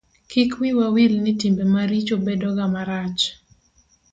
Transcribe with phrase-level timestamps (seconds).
[0.29, 3.21] kik wiwa wil ni timbe maricho bedo ga marach